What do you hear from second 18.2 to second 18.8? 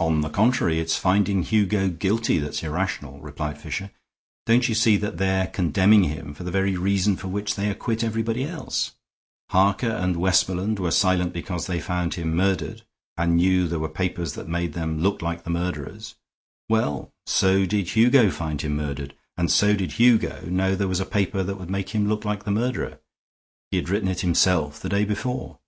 find him